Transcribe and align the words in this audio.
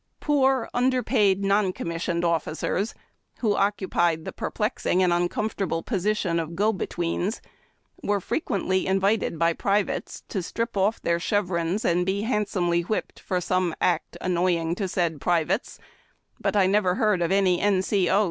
Poor 0.19 0.67
underpaid 0.73 1.43
non 1.43 1.71
commissioned 1.71 2.25
officers, 2.25 2.95
who 3.37 3.55
occupied 3.55 4.25
the 4.25 4.31
perplexing 4.31 5.03
and 5.03 5.13
uncomfortable 5.13 5.83
position 5.83 6.39
of 6.39 6.55
go 6.55 6.73
betweens, 6.73 7.39
were 8.01 8.19
frequently 8.19 8.87
invited 8.87 9.37
by 9.37 9.53
privates 9.53 10.23
to 10.27 10.41
strip 10.41 10.75
off 10.75 10.99
their 10.99 11.19
chevrons 11.19 11.85
and 11.85 12.03
be 12.03 12.21
handsomely 12.23 12.81
whipped 12.81 13.19
for 13.19 13.39
some 13.39 13.75
act 13.79 14.17
annoying 14.21 14.73
to 14.73 14.87
said 14.87 15.21
privates; 15.21 15.77
but 16.39 16.55
I 16.55 16.65
never 16.65 16.95
heard 16.95 17.21
of 17.21 17.31
any 17.31 17.61
n. 17.61 17.83
c. 17.83 18.09
o. 18.09 18.19